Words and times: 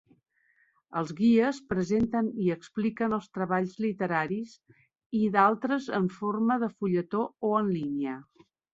Els 1.01 1.11
guies 1.19 1.59
presenten 1.73 2.31
i 2.47 2.49
expliquen 2.55 3.15
els 3.19 3.29
treballs 3.39 3.77
literaris 3.87 4.57
i 5.23 5.25
d'altres 5.39 5.93
en 6.03 6.11
forma 6.19 6.61
de 6.67 6.75
fulletó 6.77 7.27
o 7.53 7.57
en 7.65 7.75
línia. 7.81 8.21